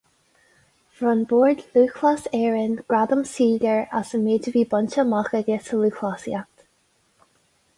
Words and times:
Bhronn 0.99 1.25
Bord 1.33 1.59
Lúthchleas 1.75 2.23
Éireann 2.37 2.73
gradam 2.93 3.21
saoil 3.33 3.67
air 3.73 3.79
as 4.01 4.15
an 4.19 4.25
méid 4.29 4.49
a 4.53 4.55
bhí 4.57 4.65
bainte 4.73 4.99
amach 5.05 5.31
aige 5.41 5.59
sa 5.69 5.79
lúthchleasaíocht. 5.83 6.67